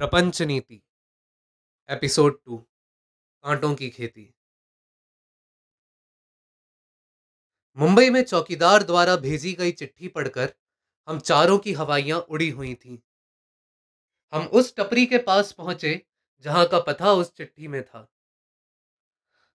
प्रपंच 0.00 0.42
नीति, 0.42 0.82
episode 1.90 2.44
to, 2.44 2.56
कांटों 3.44 3.74
की 3.74 3.90
खेती। 3.90 4.34
मुंबई 7.76 8.10
में 8.10 8.24
चौकीदार 8.24 8.82
द्वारा 8.82 9.16
भेजी 9.16 9.52
गई 9.52 9.72
चिट्ठी 9.72 10.08
पढ़कर 10.08 10.54
हम 11.08 11.20
चारों 11.20 11.58
की 11.58 11.72
हवाइयाँ 11.72 12.20
उड़ी 12.20 12.50
हुई 12.50 12.74
थीं। 12.74 12.98
हम 14.32 14.46
उस 14.46 14.76
टपरी 14.76 15.06
के 15.06 15.18
पास 15.18 15.52
पहुँचे 15.52 16.06
जहाँ 16.40 16.68
का 16.68 16.80
पता 16.80 17.12
उस 17.12 17.34
चिट्ठी 17.34 17.68
में 17.68 17.82
था। 17.82 18.12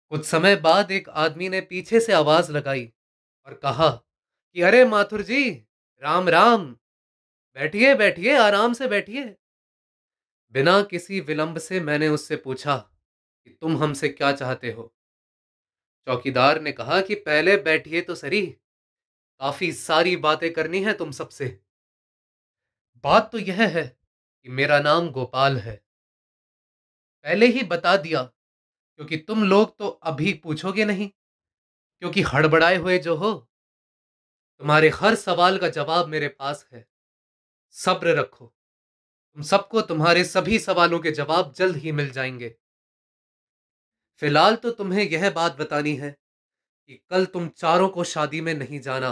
कुछ 0.10 0.26
समय 0.26 0.56
बाद 0.56 0.92
एक 0.92 1.10
आदमी 1.10 1.50
ने 1.50 1.62
पीछे 1.62 2.00
से 2.00 2.14
आवाज़ 2.14 2.52
लगाई 2.52 2.94
और 3.46 3.54
कहा 3.54 3.90
कि, 4.54 4.62
अरे 4.62 4.86
माथुर 4.86 5.22
जी, 5.22 5.50
राम 6.04 6.30
राम। 6.30 6.74
बैठिए 7.54 7.96
बैठिए, 7.96 8.38
आराम 8.38 8.74
से 8.74 8.88
बैठिए। 8.88 9.38
बिना 10.56 10.82
किसी 10.82 11.20
विलंब 11.20 11.58
से 11.58 11.80
मैंने 11.80 12.08
उससे 12.08 12.36
पूछा 12.36 12.78
कि 12.78 13.58
तुम 13.62 13.78
हमसे 13.78 14.10
क्या 14.10 14.32
चाहते 14.32 14.72
हो? 14.72 14.96
चौकीदार 16.08 16.62
ने 16.62 16.72
कहा 16.72 17.02
कि 17.02 17.16
पहले 17.16 17.58
बैठिए 17.58 18.02
तो 18.02 18.16
सही 18.16 18.46
काफ़ी 18.46 19.74
सारी 19.74 20.16
बातें 20.16 20.54
करनी 20.54 20.84
है 20.84 20.94
तुम 20.94 21.12
सबसे। 21.12 21.62
बात 23.04 23.32
तो 23.32 23.38
यह 23.38 23.68
है 23.68 23.98
कि 24.44 24.50
मेरा 24.50 24.80
नाम 24.80 25.10
गोपाल 25.10 25.58
है। 25.58 25.86
पहले 27.24 27.46
ही 27.46 27.64
बता 27.64 27.98
दिया, 27.98 28.24
क्योंकि 28.24 29.18
तुम 29.18 29.44
लोग 29.44 29.78
तो 29.78 29.88
अभी 29.88 30.34
पूछोगे 30.34 30.86
नहीं, 30.86 31.10
क्योंकि 32.02 32.22
हड़बड़ाए 32.22 32.76
हुए 32.76 33.00
जो 33.00 33.16
हो, 33.16 33.34
तुम्हारे 34.60 34.90
हर 34.90 35.16
सवाल 35.16 35.58
का 35.58 35.70
जवाब 35.70 36.08
मेरे 36.08 36.28
पास 36.28 36.68
है। 36.74 36.88
सब्र 37.72 38.16
रखो। 38.16 38.55
तुम 39.38 39.44
सबको 39.44 39.82
तुम्हारे 39.82 40.24
सभी 40.24 40.60
सवालों 40.60 41.00
के 41.00 41.12
जवाब 41.12 41.54
जल्द 41.58 41.76
ही 41.76 41.92
मिल 41.92 42.10
जाएँगे। 42.12 42.56
फ़िलहाल 44.22 44.56
तो 44.56 44.72
तुम्हें 44.72 45.04
यह 45.04 45.30
बात 45.30 45.58
बतानी 45.58 45.96
है 45.96 46.10
कि 46.90 47.00
कल 47.10 47.26
तुम 47.26 47.48
चारों 47.58 47.90
को 47.90 48.04
शादी 48.06 48.42
में 48.42 48.54
नहीं 48.54 48.80
जाना। 48.82 49.12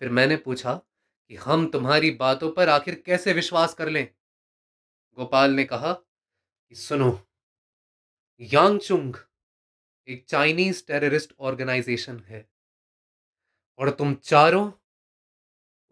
फिर 0.00 0.08
मैंने 0.08 0.36
पूछा 0.36 0.74
कि 0.74 1.36
हम 1.36 1.66
तुम्हारी 1.66 2.10
बातों 2.10 2.50
पर 2.50 2.68
आखिर 2.68 3.02
कैसे 3.06 3.32
विश्वास 3.32 3.74
कर 3.74 3.88
लें? 3.88 4.06
गोपाल 5.18 5.50
ने 5.50 5.64
कहा 5.64 5.92
कि 5.92 6.76
सुनो, 6.76 7.10
यांगचुंग 8.40 9.14
एक 10.08 10.24
चाइनीज़ 10.28 10.84
टेररिस्ट 10.86 11.32
ऑर्गेनाइजेशन 11.40 12.18
है 12.28 12.46
और 13.78 13.90
तुम 13.90 14.14
चारों 14.14 14.70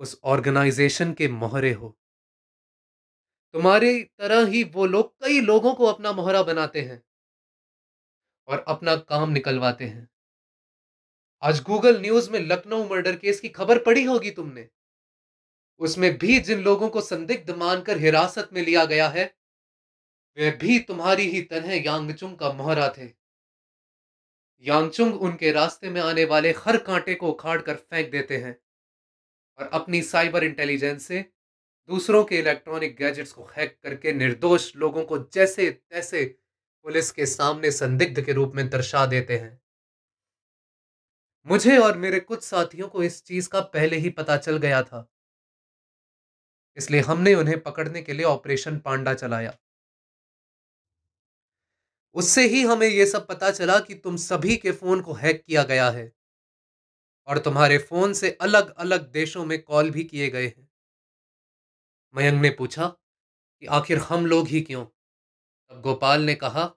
उस 0.01 0.19
ऑर्गेनाइजेशन 0.25 1.13
के 1.13 1.29
मोहरे 1.29 1.73
हो। 1.73 1.97
तुम्हारी 3.55 4.03
तरह 4.03 4.47
ही 4.47 4.63
वो 4.65 4.87
लोग 4.87 5.13
कई 5.25 5.41
लोगों 5.41 5.75
को 5.75 5.87
अपना 5.87 6.13
मोहरा 6.13 6.43
बनाते 6.43 6.81
हैं 6.81 7.03
और 8.49 8.65
अपना 8.69 8.97
काम 8.97 9.31
निकलवाते 9.31 9.85
हैं। 9.85 10.09
आज 11.43 11.61
गूगल 11.63 12.01
न्यूज़ 12.01 12.31
में 12.31 12.39
लखनऊ 12.41 12.89
मर्डर 12.89 13.17
केस 13.17 13.41
की 13.41 13.49
खबर 13.49 13.79
पड़ी 13.79 14.05
होगी 14.05 14.31
तुमने। 14.31 14.69
उसमें 15.81 16.13
भी 16.19 16.39
जिन 16.41 16.61
लोगों 16.61 16.89
को 16.89 17.01
संदिग्ध 17.01 17.51
मानकर 17.51 17.99
हिरासत 17.99 18.51
में 18.53 18.63
लिया 18.63 18.85
गया 18.85 19.09
है, 19.09 19.25
वे 20.37 20.51
भी 20.51 20.79
तुम्हारी 20.79 21.23
ही 21.23 21.43
तरह 21.43 21.75
यांगचुंग 21.77 22.37
का 22.37 22.53
मोहरा 22.53 22.89
थे। 22.99 23.09
यांगचुंग 24.65 25.21
उनके 25.23 25.53
रास्ते 25.53 25.91
में 25.91 26.01
आने 26.01 26.25
वाले 26.25 26.51
हर 26.59 26.77
कांटे 26.77 27.15
को 27.15 27.31
उखाड़ 27.31 27.61
कर 27.63 27.75
फेंक 27.75 28.11
देते 28.11 28.37
हैं 28.37 28.57
और 29.59 29.71
अपनी 29.73 30.03
साइबर 30.03 30.45
इंटेलिजेंस 30.45 31.07
से 31.07 31.25
दूसरों 31.91 32.23
के 32.25 32.39
इलेक्ट्रॉनिक 32.39 32.97
गैजेट्स 32.97 33.33
को 33.33 33.45
हैक 33.57 33.77
करके 33.83 34.13
निर्दोष 34.15 34.71
लोगों 34.77 35.05
को 35.05 35.19
जैसे 35.35 35.71
तैसे 35.71 36.25
पुलिस 36.85 37.11
के 37.13 37.27
सामने 37.27 37.71
संदिग्ध 37.73 38.25
के 38.25 38.33
रूप 38.33 38.53
में 38.55 38.69
दर्शा 38.71 39.05
देते 39.07 39.39
हैं। 39.39 39.59
मुझे 41.47 41.77
और 41.79 41.99
मेरे 41.99 42.21
कुछ 42.21 42.43
साथियों 42.43 42.89
को 42.89 43.03
इस 43.03 43.23
चीज़ 43.25 43.49
का 43.49 43.61
पहले 43.69 43.97
ही 43.97 44.11
पता 44.13 44.37
चल 44.39 44.57
गया 44.59 44.83
था। 44.83 45.07
इसलिए 46.77 47.01
हमने 47.03 47.35
उन्हें 47.35 47.59
पकड़ने 47.63 48.03
के 48.03 48.13
लिए 48.13 48.25
ऑपरेशन 48.27 48.79
पांडा 48.81 49.15
चलाया। 49.15 49.57
उससे 52.17 52.43
ही 52.49 52.63
हमें 52.63 52.87
यह 52.89 53.05
सब 53.07 53.27
पता 53.27 53.51
चला 53.51 53.79
कि 53.81 53.95
तुम 53.97 54.17
सभी 54.19 54.57
के 54.57 54.73
फ़ोन 54.73 55.01
को 55.01 55.13
हैक 55.15 55.43
किया 55.47 55.63
गया 55.65 55.91
है 55.91 56.11
और 57.29 57.39
तुम्हारे 57.39 57.79
फ़ोन 57.81 58.13
से 58.13 58.31
अलग 58.41 58.75
अलग 58.77 59.11
देशों 59.13 59.45
में 59.45 59.61
कॉल 59.63 59.91
भी 59.91 60.05
किए 60.05 60.29
गए 60.31 60.47
हैं। 60.47 60.69
मयंक 62.15 62.43
ने 62.43 62.51
पूछा 62.51 62.87
कि 63.61 63.67
आखिर 63.67 63.99
हम 63.99 64.27
लोग 64.27 64.49
ही 64.49 64.61
क्यों? 64.61 64.85
तब 65.71 65.81
गोपाल 65.81 66.23
ने 66.23 66.35
कहा, 66.35 66.75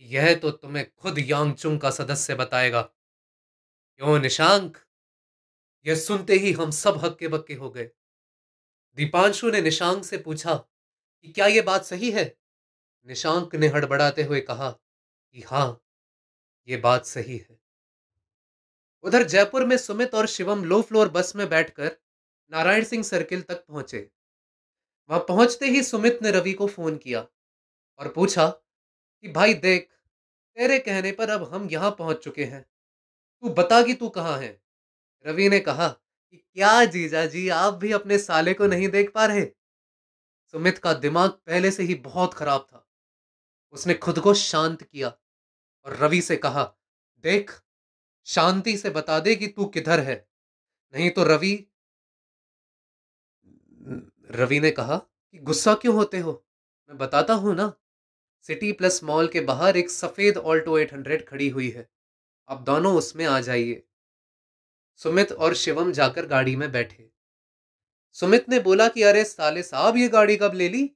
यह 0.00 0.34
तो 0.34 0.50
तुम्हें 0.50 0.94
खुद 0.94 1.18
यांगचुंग 1.18 1.80
का 1.80 1.90
सदस्य 1.90 2.34
बताएगा। 2.34 2.82
क्यों 3.96 4.18
निशांक? 4.18 4.78
यह 5.86 5.96
सुनते 5.96 6.34
ही 6.34 6.52
हम 6.52 6.70
सब 6.70 7.04
हक्के 7.04 7.28
बक्के 7.28 7.54
हो 7.54 7.70
गए। 7.70 7.90
दीपांशु 8.94 9.50
ने 9.50 9.60
निशांक 9.60 10.04
से 10.04 10.18
पूछा 10.18 10.54
कि 11.22 11.32
क्या 11.32 11.46
यह 11.46 11.62
बात 11.62 11.84
सही 11.84 12.10
है? 12.10 12.38
निशांक 13.06 13.54
ने 13.54 13.68
हड़बड़ाते 13.68 14.22
हुए 14.22 14.40
कहा 14.40 14.70
कि 15.32 15.42
हाँ 15.42 15.84
यह 16.68 16.80
बात 16.80 17.06
सही 17.06 17.36
है। 17.36 17.60
उधर 19.02 19.22
जयपुर 19.22 19.64
में 19.64 19.76
सुमित 19.76 20.14
और 20.14 20.26
शिवम 20.26 20.64
लो 20.64 20.82
फ्लोर 20.82 21.08
बस 21.08 21.36
में 21.36 21.48
बैठकर 21.48 21.96
नारायण 22.50 22.84
सिंह 22.84 23.02
सर्किल 23.02 23.42
तक 23.42 23.66
पहुँचे। 23.66 24.10
वहाँ 25.10 25.24
पहुँचते 25.28 25.66
ही 25.66 25.82
सुमित 25.82 26.18
ने 26.22 26.30
रवि 26.30 26.52
को 26.52 26.66
फ़ोन 26.66 26.96
किया 26.96 27.26
और 27.98 28.08
पूछा 28.08 28.48
कि, 28.48 29.28
भाई 29.28 29.54
देख, 29.54 29.88
तेरे 30.56 30.78
कहने 30.78 31.12
पर 31.12 31.30
अब 31.30 31.54
हम 31.54 31.68
यहाँ 31.72 31.90
पहुँच 31.90 32.24
चुके 32.24 32.44
हैं। 32.44 32.62
तू 33.22 33.48
बता 33.48 33.82
कि 33.82 33.94
तू 33.94 34.08
कहाँ 34.08 34.38
है? 34.38 34.60
रवि 35.26 35.48
ने 35.48 35.60
कहा 35.60 35.88
कि, 35.88 36.36
क्या 36.36 36.84
जीजा 36.84 37.26
जी, 37.26 37.48
आप 37.48 37.74
भी 37.74 37.92
अपने 37.92 38.18
साले 38.18 38.54
को 38.54 38.66
नहीं 38.66 38.88
देख 38.88 39.12
पा 39.12 39.26
रहे? 39.26 39.46
सुमित 40.54 40.78
का 40.78 40.94
दिमाग 40.94 41.30
पहले 41.30 41.70
से 41.70 41.82
ही 41.82 41.94
बहुत 41.94 42.34
खराब 42.34 42.60
था। 42.60 42.86
उसने 43.72 43.94
खुद 43.94 44.18
को 44.18 44.34
शांत 44.34 44.82
किया 44.82 45.08
और 45.86 45.96
रवि 45.96 46.22
से 46.22 46.36
कहा, 46.36 46.74
देख, 47.24 47.60
शांति 48.26 48.78
से 48.78 48.90
बता 48.90 49.20
दे 49.20 49.36
कि 49.36 49.46
तू 49.46 49.66
किधर 49.66 50.00
है? 50.00 50.28
नहीं 50.94 51.10
तो 51.10 51.24
रवि 51.24 51.68
रवि 54.30 54.60
ने 54.60 54.70
कहा 54.70 54.96
कि 54.96 55.38
गुस्सा 55.38 55.74
क्यों 55.74 55.94
होते 55.94 56.18
हो? 56.18 56.46
मैं 56.88 56.98
बताता 56.98 57.34
हूँ 57.34 57.54
ना। 57.54 57.72
सिटी 58.42 58.72
प्लस 58.72 59.04
मॉल 59.04 59.28
के 59.28 59.40
बाहर 59.40 59.76
एक 59.76 59.90
सफ़ेद 59.90 60.36
ऑल्टो 60.36 60.78
800 60.78 61.28
खड़ी 61.28 61.48
हुई 61.48 61.70
है। 61.70 61.88
आप 62.48 62.60
दोनों 62.60 62.96
उसमें 62.96 63.26
आ 63.26 63.40
जाइए। 63.40 63.82
सुमित 64.96 65.32
और 65.32 65.54
शिवम 65.54 65.92
जाकर 65.92 66.26
गाड़ी 66.26 66.56
में 66.56 66.72
बैठे। 66.72 67.10
सुमित 68.12 68.48
ने 68.48 68.60
बोला 68.60 68.88
कि, 68.88 69.02
अरे 69.02 69.24
साले 69.24 69.62
साहब, 69.62 69.96
ये 69.96 70.08
गाड़ी 70.08 70.36
कब 70.36 70.52
ले 70.54 70.68
ली? 70.68 70.90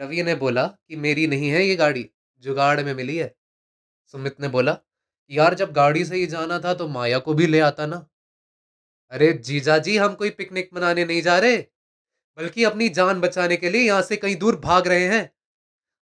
रवि 0.00 0.22
ने 0.22 0.34
बोला 0.34 0.66
कि, 0.66 0.96
मेरी 0.96 1.26
नहीं 1.26 1.50
है 1.50 1.64
ये 1.64 1.76
गाड़ी, 1.76 2.10
जुगाड़ 2.38 2.80
में 2.80 2.94
मिली 2.94 3.16
है। 3.16 3.36
सुमित 4.06 4.40
ने 4.40 4.48
बोला, 4.48 4.78
यार, 5.30 5.54
जब 5.54 5.72
गाड़ी 5.72 6.04
से 6.04 6.16
ही 6.16 6.26
जाना 6.26 6.58
था 6.58 6.74
तो 6.74 6.88
माया 6.88 7.18
को 7.18 7.34
भी 7.34 7.46
ले 7.46 7.60
आता 7.60 7.86
ना। 7.86 8.06
अरे 9.10 9.32
जीजा 9.32 9.78
जी, 9.78 9.96
हम 9.96 10.14
कोई 10.14 10.30
पिकनिक 10.30 10.70
मनाने 10.74 11.04
नहीं 11.04 11.22
जा 11.22 11.38
रहे। 11.38 11.71
बल्कि 12.38 12.64
अपनी 12.64 12.88
जान 12.88 13.20
बचाने 13.20 13.56
के 13.56 13.70
लिए 13.70 13.82
यहाँ 13.82 14.02
से 14.02 14.16
कहीं 14.16 14.36
दूर 14.36 14.56
भाग 14.56 14.88
रहे 14.88 15.06
हैं। 15.08 15.22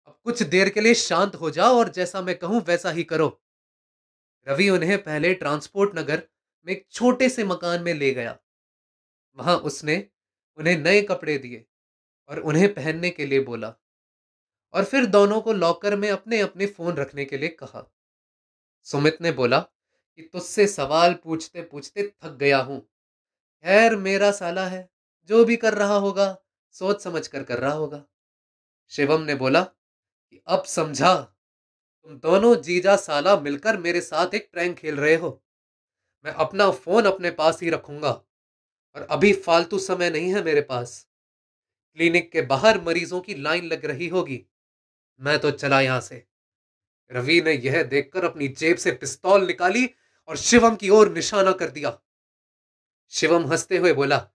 अब 0.08 0.16
कुछ 0.26 0.44
देर 0.44 0.70
के 0.70 0.82
लिए 0.82 0.94
शांत 0.94 1.36
हो 1.36 1.50
जाओ 1.50 1.78
और 1.78 1.90
जैसा 1.90 2.22
मैं 2.22 2.38
कहूँ 2.38 2.62
वैसा 2.62 2.92
ही 2.92 3.04
करो। 3.04 3.28
रवि 4.48 4.70
उन्हें 4.70 4.98
पहले 5.04 5.34
ट्रांसपोर्ट 5.34 5.98
नगर 5.98 6.22
में 6.68 6.74
एक 6.74 6.86
छोटे 6.92 7.30
से 7.30 7.44
मकान 7.44 7.82
में 7.84 7.94
ले 7.94 8.14
गया। 8.14 8.38
वहाँ 9.38 9.56
उसने 9.58 10.06
उन्हें 10.60 10.78
नए 10.78 11.02
कपड़े 11.02 11.38
दिए 11.38 11.66
और 12.30 12.40
उन्हें 12.40 12.74
पहनने 12.74 13.10
के 13.10 13.26
लिए 13.26 13.40
बोला 13.40 13.74
और 14.74 14.84
फिर 14.84 15.06
दोनों 15.06 15.40
को 15.42 15.54
लॉकर 15.54 15.96
में 15.96 16.10
अपने 16.10 16.40
अपने 16.40 16.66
फ़ोन 16.68 16.96
रखने 16.96 17.26
के 17.26 17.38
लिए 17.38 17.50
कहा। 17.50 17.84
सुमित 18.88 19.18
ने 19.22 19.32
बोला 19.32 19.60
कि 19.60 20.24
तुझसे 20.24 20.68
सवाल 20.68 21.14
पूछते 21.14 21.62
पूछते 21.62 22.04
थक 22.04 22.38
गया 22.38 22.58
हूँ। 22.58 22.80
खैर 23.66 23.96
मेरा 23.96 24.32
साला 24.32 24.68
है। 24.68 24.88
जो 25.28 25.46
भी 25.46 25.56
कर 25.58 25.74
रहा 25.74 25.96
होगा, 25.96 26.38
सोच 26.72 27.02
समझ 27.02 27.28
कर 27.28 27.44
कर 27.44 27.60
रहा 27.60 27.74
होगा। 27.74 28.06
शिवम 28.90 29.22
ने 29.22 29.36
बोला 29.36 29.62
कि, 30.30 30.42
अब 30.48 30.64
समझा, 30.64 31.16
तुम 32.04 32.18
दोनों 32.18 32.56
जीजा 32.56 32.96
साला 32.96 33.40
मिलकर 33.40 33.78
मेरे 33.78 34.02
साथ 34.02 34.34
एक 34.34 34.52
प्रैंक 34.52 34.78
खेल 34.78 34.96
रहे 34.96 35.16
हो। 35.16 35.44
मैं 36.26 36.32
अपना 36.32 36.72
फ़ोन 36.72 37.06
अपने 37.06 37.32
पास 37.32 37.62
ही 37.62 37.70
रखूँगा 37.70 38.12
और 38.96 39.02
अभी 39.02 39.34
फालतू 39.34 39.80
समय 39.80 40.10
नहीं 40.10 40.36
है 40.36 40.44
मेरे 40.44 40.62
पास। 40.62 41.08
क्लिनिक 41.94 42.32
के 42.32 42.42
बाहर 42.42 42.82
मरीजों 42.82 43.22
की 43.22 43.36
लाइन 43.36 43.66
लग 43.66 43.86
रही 43.86 44.08
होगी। 44.08 44.46
मैं 45.20 45.40
तो 45.40 45.52
चला 45.52 45.82
यहाँ 45.82 46.02
से। 46.02 46.28
रवि 47.12 47.42
ने 47.42 47.54
यह 47.54 47.84
देखकर 47.84 48.26
अपनी 48.26 48.48
जेब 48.48 48.78
से 48.78 48.92
पिस्तौल 48.92 49.48
निकाली 49.48 49.90
और 50.28 50.38
शिवम 50.38 50.76
की 50.76 50.90
ओर 50.90 51.12
निशाना 51.12 51.52
कर 51.52 51.70
दिया। 51.70 52.00
शिवम 53.10 53.48
हँसते 53.48 53.78
हुए 53.78 53.94
बोला 53.94 54.30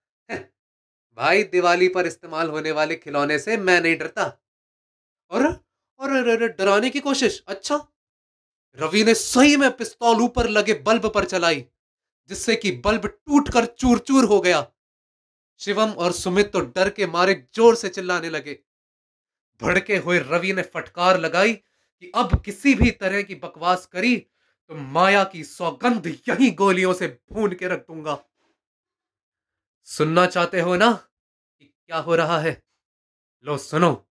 भाई 1.18 1.42
दिवाली 1.44 1.88
पर 1.88 2.06
इस्तेमाल 2.06 2.48
होने 2.50 2.70
वाले 2.72 2.94
खिलौने 2.96 3.38
से 3.38 3.56
मैं 3.58 3.80
नहीं 3.80 3.96
डरता। 3.98 4.24
और 5.30 5.44
अरे 6.00 6.48
डराने 6.48 6.90
की 6.90 7.00
कोशिश 7.00 7.42
अच्छा? 7.48 7.76
रवि 8.78 9.02
ने 9.04 9.14
सही 9.14 9.56
में 9.56 9.70
पिस्तौल 9.72 10.20
ऊपर 10.22 10.48
लगे 10.50 10.74
बल्ब 10.86 11.08
पर 11.14 11.24
चलाई, 11.26 11.64
जिससे 12.30 12.56
कि 12.56 12.70
बल्ब 12.84 13.06
टूटकर 13.06 13.64
चूर 13.66 13.98
चूर 14.00 14.24
हो 14.24 14.40
गया। 14.40 14.66
शिवम 15.60 15.90
और 15.92 16.12
सुमित 16.12 16.52
तो 16.52 16.60
डर 16.60 16.90
के 16.90 17.06
मारे 17.08 17.34
ज़ोर 17.54 17.74
से 17.76 17.88
चिल्लाने 17.88 18.30
लगे। 18.30 18.58
भड़के 19.60 19.96
हुए 19.96 20.18
रवि 20.20 20.52
ने 20.52 20.62
फटकार 20.64 21.20
लगाई 21.20 21.52
कि 21.52 22.10
अब 22.14 22.40
किसी 22.44 22.74
भी 22.74 22.90
तरह 22.92 23.22
की 23.22 23.34
बकवास 23.36 23.86
करी 23.86 24.16
तो 24.16 24.74
माया 24.74 25.24
की 25.24 25.44
सौगंध 25.44 26.06
यही 26.28 26.50
गोलियों 26.52 26.92
से 26.94 27.06
भून 27.32 27.52
के 27.52 27.68
रख 27.68 27.80
दूँगा। 27.80 28.14
सुनना 29.84 30.26
चाहते 30.26 30.61
हो 30.61 30.76
ना 30.76 30.93
कि 31.58 31.64
क्या 31.87 31.99
हो 31.99 32.14
रहा 32.14 32.38
है? 32.38 32.62
लो, 33.44 33.58
सुनो। 33.58 34.08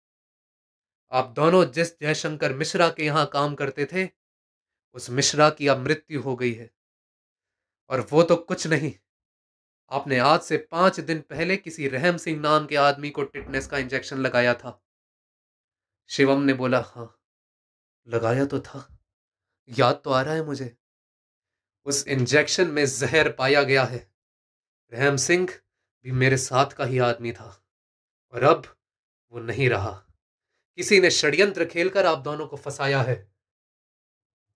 आप 1.13 1.29
दोनों 1.29 1.65
जिस 1.65 2.01
जयशंकर 2.01 2.53
मिश्रा 2.53 2.89
के 2.89 3.05
यहाँ 3.05 3.27
काम 3.27 3.55
करते 3.55 3.87
थे, 3.87 4.11
उस 4.95 5.11
मिश्रा 5.11 5.51
की 5.51 5.69
अब 5.69 5.79
मृत्यु 5.79 6.23
हो 6.23 6.37
गई 6.37 6.53
है। 6.53 6.71
और 7.89 8.01
वो 8.01 8.23
तो 8.23 8.37
कुछ 8.37 8.67
नहीं। 8.67 8.93
आपने 9.91 10.19
आज 10.19 10.41
से 10.41 10.57
पाँच 10.57 11.01
दिन 11.01 11.21
पहले 11.21 11.57
किसी 11.57 11.89
रहम 11.89 12.17
सिंह 12.17 12.41
नाम 12.41 12.67
के 12.67 12.77
आदमी 12.77 13.11
को 13.11 13.23
टिटनेस 13.23 13.67
का 13.67 13.79
इंजेक्शन 13.79 14.19
लगाया 14.19 14.55
था। 14.55 14.85
शिवम 16.09 16.43
ने 16.43 16.53
बोला 16.53 16.81
हाँ 16.81 17.21
लगाया 18.09 18.45
तो 18.45 18.61
था। 18.61 18.99
याद 19.69 20.03
तो 20.05 20.11
आ 20.11 20.23
रहा 20.23 20.35
है 20.35 20.45
मुझे। 20.45 20.77
उस 21.85 22.09
इंजेक्शन 22.09 22.69
में 22.69 22.87
जहर 22.87 23.33
पाया 23.33 23.63
गया 23.63 23.85
है। 23.85 24.10
रहम 24.93 25.17
सिंह 25.17 25.49
भी 26.05 26.13
मेरे 26.13 26.37
साथ 26.37 26.67
का 26.67 26.85
ही 26.85 26.99
आदमी 26.99 27.33
था 27.33 27.65
और 28.33 28.43
अब 28.43 28.77
वो 29.33 29.41
नहीं 29.41 29.69
रहा। 29.69 29.91
किसी 30.77 31.01
ने 31.01 31.11
षड्यंत्र 31.11 31.65
खेलकर 31.65 32.07
आप 32.07 32.19
दोनों 32.19 32.47
को 32.47 32.57
फंसाया 32.57 33.03
है। 33.03 33.33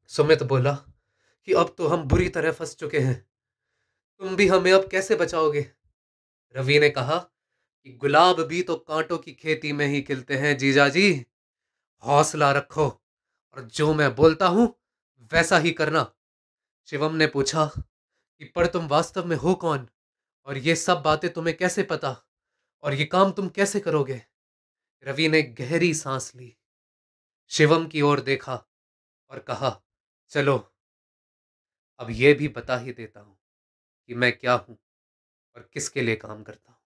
सुमित 0.06 0.42
बोला 0.42 0.72
कि 1.44 1.52
अब 1.52 1.74
तो 1.78 1.86
हम 1.86 2.02
बुरी 2.02 2.28
तरह 2.28 2.52
फंस 2.52 2.76
चुके 2.76 2.98
हैं। 2.98 3.26
तुम 4.18 4.36
भी 4.36 4.48
हमें 4.48 4.72
अब 4.72 4.88
कैसे 4.88 5.16
बचाओगे? 5.16 5.70
रवि 6.56 6.78
ने 6.78 6.90
कहा 6.90 7.18
कि 7.18 7.92
गुलाब 7.92 8.40
भी 8.40 8.62
तो 8.62 8.76
कांटों 8.76 9.18
की 9.18 9.32
खेती 9.32 9.72
में 9.72 9.86
ही 9.86 10.02
खिलते 10.02 10.36
हैं 10.36 10.56
जीजा 10.58 10.88
जी। 10.88 11.26
हौसला 12.02 12.52
रखो 12.52 12.86
और 13.56 13.62
जो 13.64 13.94
मैं 13.94 14.14
बोलता 14.14 14.46
हूँ 14.46 14.74
वैसा 15.32 15.58
ही 15.58 15.70
करना। 15.70 16.12
शिवम 16.86 17.14
ने 17.14 17.26
पूछा 17.26 17.66
कि 17.76 18.44
पर 18.44 18.66
तुम 18.66 18.86
वास्तव 18.86 19.24
में 19.24 19.36
हो 19.36 19.54
कौन? 19.54 19.88
और 20.46 20.58
ये 20.58 20.76
सब 20.76 21.02
बातें 21.02 21.32
तुम्हें 21.32 21.56
कैसे 21.56 21.82
पता? 21.82 22.26
और 22.82 22.94
ये 22.94 23.04
काम 23.04 23.32
तुम 23.32 23.48
कैसे 23.48 23.80
करोगे? 23.80 24.22
रवि 25.04 25.28
ने 25.28 25.42
गहरी 25.42 25.94
सांस 25.94 26.34
ली। 26.34 26.56
शिवम 27.48 27.86
की 27.86 28.02
ओर 28.02 28.20
देखा 28.20 28.64
और 29.30 29.38
कहा, 29.38 29.82
चलो, 30.30 30.74
अब 31.98 32.10
यह 32.10 32.34
भी 32.34 32.48
बता 32.48 32.78
ही 32.78 32.92
देता 32.92 33.20
हूँ 33.20 33.38
कि 34.06 34.14
मैं 34.14 34.38
क्या 34.38 34.54
हूँ 34.54 34.78
और 35.56 35.70
किसके 35.72 36.02
लिए 36.02 36.16
काम 36.16 36.42
करता 36.42 36.72
हूँ। 36.72 36.80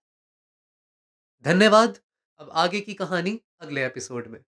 धन्यवाद, 1.43 1.99
अब 2.39 2.51
आगे 2.51 2.81
की 2.81 2.95
कहानी 2.95 3.41
अगले 3.61 3.87
एपिसोड 3.87 4.27
में। 4.27 4.45